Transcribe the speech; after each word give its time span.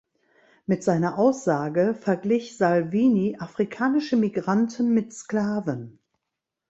Mit 0.65 0.83
seiner 0.83 1.19
Aussage 1.19 1.93
verglich 1.93 2.57
Salvini 2.57 3.37
afrikanische 3.39 4.15
Migranten 4.15 4.95
mit 4.95 5.13
Sklaven. 5.13 5.99